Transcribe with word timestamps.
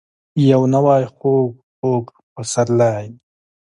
یو 0.49 0.61
نوی 0.73 1.03
خوږ. 1.15 1.51
خوږ 1.75 2.05
پسرلی، 2.33 2.91